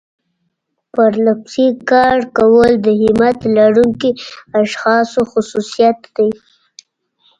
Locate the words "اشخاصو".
4.61-5.21